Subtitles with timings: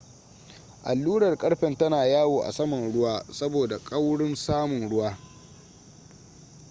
[0.83, 5.17] allurar ƙarfen tana yawo a saman ruwa saboda kaurin saman ruwa